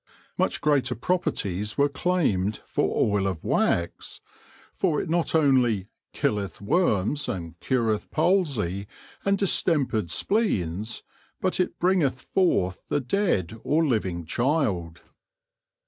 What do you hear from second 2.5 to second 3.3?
for Oil